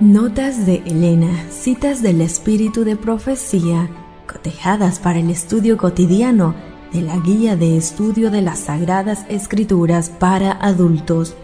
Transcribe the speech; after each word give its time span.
Notas 0.00 0.66
de 0.66 0.82
Elena, 0.86 1.46
citas 1.50 2.02
del 2.02 2.20
espíritu 2.20 2.82
de 2.82 2.96
profecía, 2.96 3.88
cotejadas 4.26 4.98
para 4.98 5.20
el 5.20 5.30
estudio 5.30 5.76
cotidiano 5.76 6.56
de 6.92 7.02
la 7.02 7.16
guía 7.18 7.54
de 7.54 7.76
estudio 7.76 8.32
de 8.32 8.42
las 8.42 8.58
Sagradas 8.58 9.24
Escrituras 9.28 10.10
para 10.10 10.50
adultos, 10.50 11.36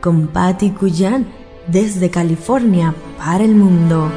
con 0.00 0.28
Patty 0.28 0.70
Cuyan 0.70 1.26
desde 1.66 2.08
California 2.08 2.94
para 3.18 3.44
el 3.44 3.54
mundo. 3.54 4.10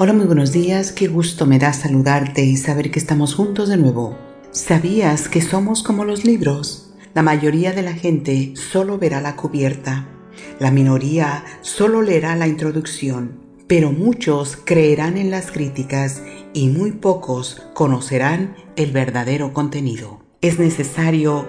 Hola, 0.00 0.12
muy 0.12 0.26
buenos 0.26 0.52
días, 0.52 0.92
qué 0.92 1.08
gusto 1.08 1.44
me 1.44 1.58
da 1.58 1.72
saludarte 1.72 2.44
y 2.44 2.56
saber 2.56 2.92
que 2.92 3.00
estamos 3.00 3.34
juntos 3.34 3.68
de 3.68 3.76
nuevo. 3.76 4.16
¿Sabías 4.52 5.28
que 5.28 5.40
somos 5.40 5.82
como 5.82 6.04
los 6.04 6.24
libros? 6.24 6.94
La 7.14 7.22
mayoría 7.22 7.72
de 7.72 7.82
la 7.82 7.94
gente 7.94 8.52
solo 8.54 8.96
verá 8.96 9.20
la 9.20 9.34
cubierta, 9.34 10.06
la 10.60 10.70
minoría 10.70 11.44
solo 11.62 12.00
leerá 12.00 12.36
la 12.36 12.46
introducción, 12.46 13.40
pero 13.66 13.90
muchos 13.90 14.56
creerán 14.56 15.16
en 15.16 15.32
las 15.32 15.50
críticas 15.50 16.22
y 16.54 16.68
muy 16.68 16.92
pocos 16.92 17.60
conocerán 17.74 18.54
el 18.76 18.92
verdadero 18.92 19.52
contenido. 19.52 20.20
Es 20.42 20.60
necesario 20.60 21.44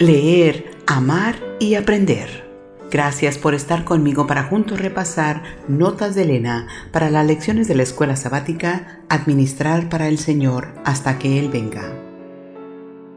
leer, 0.00 0.72
amar 0.88 1.36
y 1.60 1.76
aprender. 1.76 2.51
Gracias 2.92 3.38
por 3.38 3.54
estar 3.54 3.84
conmigo 3.84 4.26
para 4.26 4.44
juntos 4.44 4.78
repasar 4.78 5.42
Notas 5.66 6.14
de 6.14 6.24
Elena 6.24 6.68
para 6.92 7.08
las 7.08 7.26
lecciones 7.26 7.66
de 7.66 7.74
la 7.74 7.84
escuela 7.84 8.16
sabática 8.16 9.00
Administrar 9.08 9.88
para 9.88 10.08
el 10.08 10.18
Señor 10.18 10.68
hasta 10.84 11.18
que 11.18 11.38
Él 11.38 11.48
venga. 11.48 11.90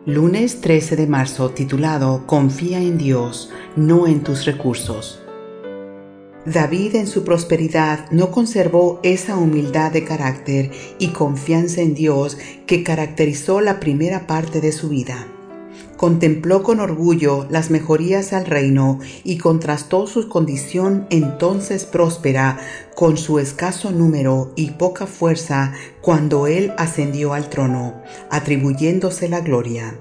Lunes 0.06 0.62
13 0.62 0.96
de 0.96 1.08
marzo 1.08 1.50
titulado 1.50 2.26
Confía 2.26 2.80
en 2.80 2.98
Dios, 2.98 3.52
no 3.76 4.08
en 4.08 4.24
tus 4.24 4.46
recursos. 4.46 5.22
David 6.46 6.96
en 6.96 7.08
su 7.08 7.26
prosperidad 7.26 8.10
no 8.12 8.32
conservó 8.32 9.02
esa 9.04 9.36
humildad 9.36 9.92
de 9.92 10.06
carácter 10.06 10.72
y 11.00 11.10
confianza 11.10 11.82
en 11.82 11.96
Dios 11.96 12.38
que 12.66 12.82
caracterizó 12.82 13.60
la 13.60 13.82
primera 13.82 14.26
parte 14.26 14.62
de 14.62 14.72
su 14.72 14.88
vida. 14.88 15.28
Contempló 16.06 16.62
con 16.62 16.82
orgullo 16.82 17.48
las 17.50 17.72
mejorías 17.72 18.32
al 18.32 18.46
reino 18.46 19.00
y 19.24 19.40
contrastó 19.40 20.06
su 20.06 20.30
condición 20.30 21.08
entonces 21.10 21.86
próspera 21.86 22.60
con 22.94 23.18
su 23.18 23.40
escaso 23.40 23.90
número 23.90 24.54
y 24.56 24.70
poca 24.70 25.08
fuerza 25.08 25.74
cuando 26.02 26.46
él 26.46 26.74
ascendió 26.78 27.34
al 27.34 27.50
trono, 27.50 28.04
atribuyéndose 28.30 29.30
la 29.30 29.40
gloria 29.40 29.98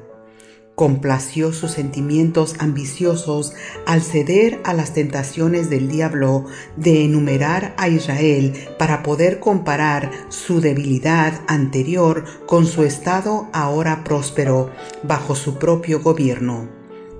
complació 0.75 1.53
sus 1.53 1.73
sentimientos 1.73 2.55
ambiciosos 2.59 3.53
al 3.87 4.03
ceder 4.03 4.61
a 4.65 4.75
las 4.75 4.93
tentaciones 4.93 5.71
del 5.71 5.89
diablo 5.89 6.47
de 6.77 7.05
enumerar 7.05 7.75
a 7.77 7.89
Israel 7.89 8.55
para 8.79 9.03
poder 9.03 9.39
comparar 9.39 10.11
su 10.29 10.61
debilidad 10.61 11.41
anterior 11.47 12.25
con 12.47 12.67
su 12.67 12.83
estado 12.83 13.49
ahora 13.53 14.03
próspero 14.05 14.71
bajo 15.03 15.35
su 15.35 15.59
propio 15.59 16.01
gobierno. 16.01 16.69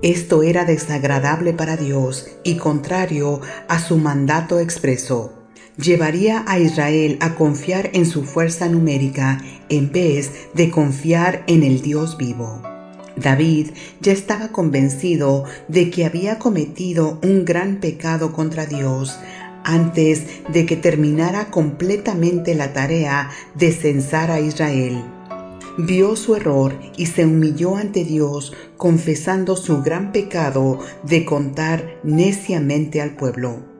Esto 0.01 0.43
era 0.43 0.65
desagradable 0.65 1.53
para 1.53 1.77
Dios 1.77 2.27
y 2.43 2.57
contrario 2.57 3.41
a 3.69 3.79
su 3.79 3.97
mandato 3.97 4.59
expreso. 4.59 5.33
Llevaría 5.77 6.43
a 6.47 6.59
Israel 6.59 7.17
a 7.21 7.35
confiar 7.35 7.89
en 7.93 8.05
su 8.05 8.23
fuerza 8.23 8.67
numérica 8.69 9.41
en 9.69 9.91
vez 9.91 10.31
de 10.53 10.69
confiar 10.69 11.43
en 11.47 11.63
el 11.63 11.81
Dios 11.81 12.17
vivo. 12.17 12.74
David 13.17 13.71
ya 14.01 14.11
estaba 14.11 14.49
convencido 14.49 15.45
de 15.67 15.89
que 15.89 16.05
había 16.05 16.39
cometido 16.39 17.19
un 17.23 17.45
gran 17.45 17.79
pecado 17.79 18.33
contra 18.33 18.65
Dios 18.65 19.17
antes 19.63 20.23
de 20.53 20.65
que 20.65 20.75
terminara 20.75 21.49
completamente 21.49 22.53
la 22.55 22.71
tarea 22.73 23.29
de 23.55 23.71
censar 23.71 24.29
a 24.31 24.39
Israel. 24.39 25.03
Vio 25.77 26.15
su 26.15 26.35
error 26.35 26.79
y 26.95 27.07
se 27.07 27.25
humilló 27.25 27.75
ante 27.75 28.05
Dios 28.05 28.53
confesando 28.77 29.57
su 29.57 29.81
gran 29.81 30.11
pecado 30.11 30.79
de 31.03 31.25
contar 31.25 31.99
neciamente 32.03 33.01
al 33.01 33.15
pueblo. 33.15 33.74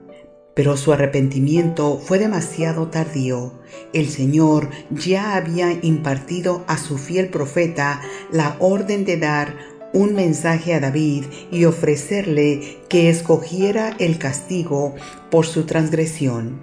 Pero 0.55 0.77
su 0.77 0.93
arrepentimiento 0.93 1.99
fue 1.99 2.17
demasiado 2.17 2.88
tardío. 2.88 3.51
El 3.93 4.09
Señor 4.09 4.69
ya 4.89 5.35
había 5.35 5.71
impartido 5.83 6.63
a 6.66 6.77
su 6.77 6.97
fiel 6.97 7.29
profeta 7.29 8.01
la 8.31 8.55
orden 8.59 9.05
de 9.05 9.17
dar 9.17 9.53
un 9.93 10.16
mensaje 10.16 10.73
a 10.73 10.79
David 10.79 11.25
y 11.51 11.66
ofrecerle 11.66 12.79
que 12.89 13.09
escogiera 13.09 13.95
el 13.99 14.17
castigo 14.17 14.95
por 15.29 15.45
su 15.45 15.66
transgresión. 15.66 16.59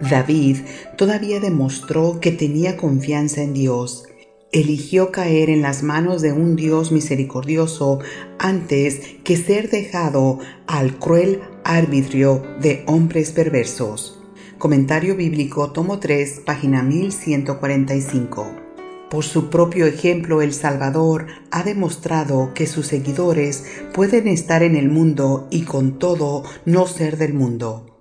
David 0.00 0.58
todavía 0.96 1.40
demostró 1.40 2.20
que 2.20 2.32
tenía 2.32 2.76
confianza 2.76 3.42
en 3.42 3.54
Dios. 3.54 4.04
Eligió 4.52 5.10
caer 5.10 5.50
en 5.50 5.60
las 5.60 5.82
manos 5.82 6.22
de 6.22 6.32
un 6.32 6.54
Dios 6.54 6.92
misericordioso 6.92 7.98
antes 8.38 9.00
que 9.24 9.36
ser 9.36 9.70
dejado 9.70 10.38
al 10.66 10.98
cruel 10.98 11.40
arbitrio 11.64 12.42
de 12.60 12.84
hombres 12.86 13.32
perversos. 13.32 14.22
Comentario 14.58 15.16
bíblico, 15.16 15.72
tomo 15.72 15.98
3, 15.98 16.42
página 16.46 16.82
1145. 16.82 18.66
Por 19.10 19.24
su 19.24 19.50
propio 19.50 19.86
ejemplo, 19.86 20.40
el 20.42 20.52
Salvador 20.52 21.26
ha 21.50 21.62
demostrado 21.62 22.54
que 22.54 22.66
sus 22.66 22.86
seguidores 22.86 23.64
pueden 23.92 24.28
estar 24.28 24.62
en 24.62 24.76
el 24.76 24.88
mundo 24.88 25.48
y 25.50 25.62
con 25.62 25.98
todo 25.98 26.44
no 26.64 26.86
ser 26.86 27.16
del 27.16 27.34
mundo. 27.34 27.95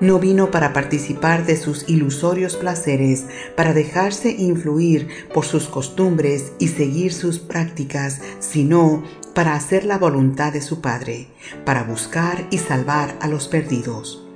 No 0.00 0.18
vino 0.18 0.50
para 0.50 0.72
participar 0.72 1.44
de 1.44 1.56
sus 1.56 1.86
ilusorios 1.88 2.56
placeres, 2.56 3.26
para 3.54 3.74
dejarse 3.74 4.30
influir 4.30 5.08
por 5.34 5.44
sus 5.44 5.68
costumbres 5.68 6.52
y 6.58 6.68
seguir 6.68 7.12
sus 7.12 7.38
prácticas, 7.38 8.22
sino 8.38 9.04
para 9.34 9.54
hacer 9.54 9.84
la 9.84 9.98
voluntad 9.98 10.54
de 10.54 10.62
su 10.62 10.80
Padre, 10.80 11.28
para 11.66 11.82
buscar 11.82 12.46
y 12.50 12.58
salvar 12.58 13.16
a 13.20 13.28
los 13.28 13.46
perdidos. 13.48 14.26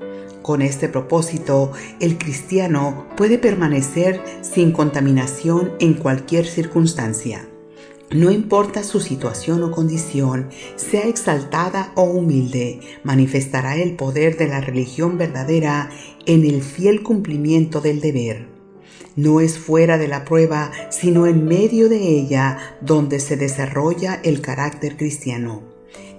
Con 0.42 0.60
este 0.60 0.90
propósito, 0.90 1.72
el 2.00 2.18
cristiano 2.18 3.06
puede 3.16 3.38
permanecer 3.38 4.22
sin 4.42 4.72
contaminación 4.72 5.72
en 5.80 5.94
cualquier 5.94 6.44
circunstancia. 6.44 7.48
No 8.10 8.30
importa 8.30 8.84
su 8.84 9.00
situación 9.00 9.62
o 9.62 9.70
condición, 9.70 10.50
sea 10.76 11.08
exaltada 11.08 11.92
o 11.96 12.04
humilde, 12.04 12.80
manifestará 13.02 13.76
el 13.76 13.96
poder 13.96 14.36
de 14.36 14.46
la 14.46 14.60
religión 14.60 15.18
verdadera 15.18 15.90
en 16.26 16.44
el 16.44 16.62
fiel 16.62 17.02
cumplimiento 17.02 17.80
del 17.80 18.00
deber. 18.00 18.46
No 19.16 19.40
es 19.40 19.58
fuera 19.58 19.98
de 19.98 20.08
la 20.08 20.24
prueba, 20.24 20.70
sino 20.90 21.26
en 21.26 21.44
medio 21.46 21.88
de 21.88 21.98
ella 21.98 22.76
donde 22.80 23.20
se 23.20 23.36
desarrolla 23.36 24.20
el 24.22 24.40
carácter 24.40 24.96
cristiano. 24.96 25.73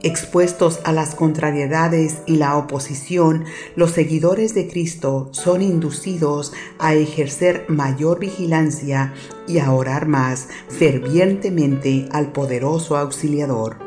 Expuestos 0.06 0.82
a 0.84 0.92
las 0.92 1.16
contrariedades 1.16 2.20
y 2.28 2.36
la 2.36 2.58
oposición, 2.58 3.46
los 3.76 3.90
seguidores 3.90 4.54
de 4.54 4.68
Cristo 4.68 5.30
son 5.32 5.64
inducidos 5.64 6.54
a 6.78 6.94
ejercer 6.94 7.66
mayor 7.70 8.20
vigilancia 8.20 9.16
y 9.48 9.58
a 9.58 9.72
orar 9.72 10.08
más 10.08 10.48
fervientemente 10.70 12.08
al 12.12 12.32
poderoso 12.32 12.98
auxiliador. 12.98 13.78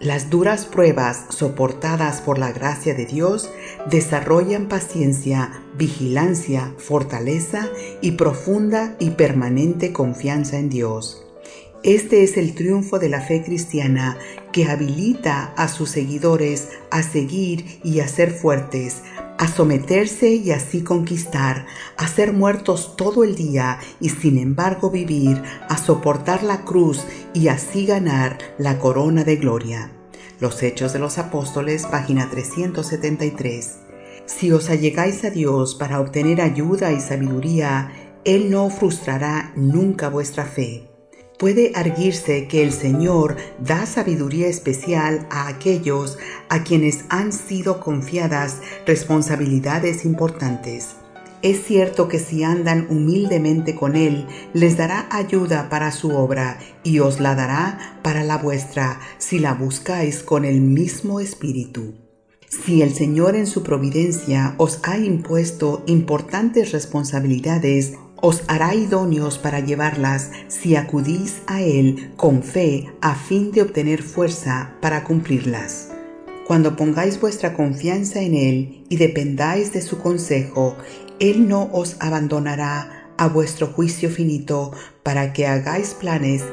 Las 0.00 0.28
duras 0.28 0.66
pruebas 0.66 1.24
soportadas 1.30 2.20
por 2.20 2.38
la 2.38 2.52
gracia 2.52 2.92
de 2.92 3.06
Dios 3.06 3.50
desarrollan 3.90 4.68
paciencia, 4.68 5.62
vigilancia, 5.78 6.74
fortaleza 6.76 7.70
y 8.02 8.10
profunda 8.10 8.96
y 8.98 9.12
permanente 9.12 9.94
confianza 9.94 10.58
en 10.58 10.68
Dios. 10.68 11.23
Este 11.84 12.24
es 12.24 12.38
el 12.38 12.54
triunfo 12.54 12.98
de 12.98 13.10
la 13.10 13.20
fe 13.20 13.42
cristiana 13.44 14.16
que 14.52 14.64
habilita 14.64 15.52
a 15.54 15.68
sus 15.68 15.90
seguidores 15.90 16.70
a 16.90 17.02
seguir 17.02 17.78
y 17.84 18.00
a 18.00 18.08
ser 18.08 18.30
fuertes, 18.30 19.02
a 19.36 19.46
someterse 19.48 20.30
y 20.30 20.50
así 20.52 20.82
conquistar, 20.82 21.66
a 21.98 22.08
ser 22.08 22.32
muertos 22.32 22.96
todo 22.96 23.22
el 23.22 23.34
día 23.34 23.80
y 24.00 24.08
sin 24.08 24.38
embargo 24.38 24.90
vivir, 24.90 25.42
a 25.68 25.76
soportar 25.76 26.42
la 26.42 26.64
cruz 26.64 27.04
y 27.34 27.48
así 27.48 27.84
ganar 27.84 28.38
la 28.56 28.78
corona 28.78 29.22
de 29.22 29.36
gloria. 29.36 29.92
Los 30.40 30.62
Hechos 30.62 30.94
de 30.94 31.00
los 31.00 31.18
Apóstoles, 31.18 31.84
página 31.84 32.30
373. 32.30 33.74
Si 34.24 34.50
os 34.52 34.70
allegáis 34.70 35.22
a 35.24 35.28
Dios 35.28 35.74
para 35.74 36.00
obtener 36.00 36.40
ayuda 36.40 36.92
y 36.92 37.00
sabiduría, 37.00 37.92
Él 38.24 38.50
no 38.50 38.70
frustrará 38.70 39.52
nunca 39.54 40.08
vuestra 40.08 40.46
fe 40.46 40.93
puede 41.44 41.72
arguirse 41.74 42.48
que 42.48 42.62
el 42.62 42.72
Señor 42.72 43.36
da 43.58 43.84
sabiduría 43.84 44.46
especial 44.46 45.26
a 45.28 45.46
aquellos 45.48 46.16
a 46.48 46.64
quienes 46.64 47.04
han 47.10 47.34
sido 47.34 47.80
confiadas 47.80 48.62
responsabilidades 48.86 50.06
importantes. 50.06 50.96
Es 51.42 51.62
cierto 51.62 52.08
que 52.08 52.18
si 52.18 52.44
andan 52.44 52.86
humildemente 52.88 53.74
con 53.74 53.94
Él, 53.94 54.26
les 54.54 54.78
dará 54.78 55.06
ayuda 55.10 55.68
para 55.68 55.92
su 55.92 56.16
obra 56.16 56.58
y 56.82 57.00
os 57.00 57.20
la 57.20 57.34
dará 57.34 57.98
para 58.02 58.24
la 58.24 58.38
vuestra, 58.38 58.98
si 59.18 59.38
la 59.38 59.52
buscáis 59.52 60.22
con 60.22 60.46
el 60.46 60.62
mismo 60.62 61.20
espíritu. 61.20 61.92
Si 62.48 62.80
el 62.80 62.94
Señor 62.94 63.36
en 63.36 63.46
su 63.46 63.62
providencia 63.62 64.54
os 64.56 64.80
ha 64.82 64.96
impuesto 64.96 65.82
importantes 65.86 66.72
responsabilidades, 66.72 67.98
os 68.26 68.42
hará 68.48 68.74
idóneos 68.74 69.36
para 69.36 69.60
llevarlas 69.60 70.30
si 70.48 70.76
acudís 70.76 71.42
a 71.46 71.60
Él 71.60 72.10
con 72.16 72.42
fe 72.42 72.90
a 73.02 73.14
fin 73.14 73.52
de 73.52 73.60
obtener 73.60 74.02
fuerza 74.02 74.76
para 74.80 75.04
cumplirlas. 75.04 75.90
Cuando 76.46 76.74
pongáis 76.74 77.20
vuestra 77.20 77.52
confianza 77.52 78.22
en 78.22 78.34
Él 78.34 78.86
y 78.88 78.96
dependáis 78.96 79.74
de 79.74 79.82
su 79.82 79.98
consejo, 79.98 80.74
Él 81.20 81.46
no 81.50 81.68
os 81.74 81.96
abandonará 82.00 83.10
a 83.18 83.28
vuestro 83.28 83.66
juicio 83.66 84.08
finito 84.08 84.72
para 85.02 85.34
que 85.34 85.46
hagáis 85.46 85.92
planes 85.92 86.44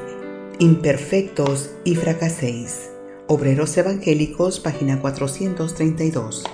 imperfectos 0.58 1.70
y 1.84 1.94
fracaséis. 1.94 2.90
Obreros 3.28 3.74
Evangélicos, 3.78 4.60
página 4.60 5.00
432. 5.00 6.44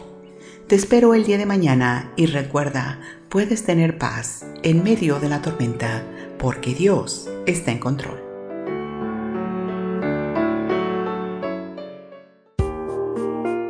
Te 0.68 0.76
espero 0.76 1.14
el 1.14 1.24
día 1.24 1.38
de 1.38 1.46
mañana 1.46 2.12
y 2.14 2.26
recuerda, 2.26 3.00
puedes 3.28 3.64
tener 3.64 3.98
paz 3.98 4.46
en 4.62 4.82
medio 4.82 5.20
de 5.20 5.28
la 5.28 5.42
tormenta 5.42 6.02
porque 6.38 6.74
Dios 6.74 7.28
está 7.46 7.72
en 7.72 7.78
control. 7.78 8.24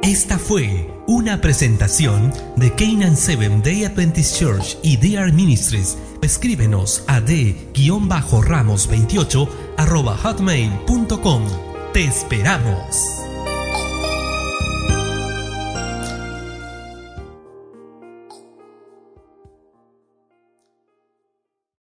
Esta 0.02 0.38
fue 0.38 0.88
una 1.06 1.40
presentación 1.40 2.32
de 2.56 2.74
Canaan 2.74 3.16
Seven 3.16 3.62
Day 3.62 3.84
Adventist 3.84 4.36
Church 4.38 4.76
y 4.82 4.96
DR 4.96 5.32
Ministries. 5.32 5.96
Escríbenos 6.22 7.04
a 7.06 7.20
d-ramos28 7.20 9.48
hotmail.com. 10.22 11.42
Te 11.92 12.04
esperamos. 12.04 13.27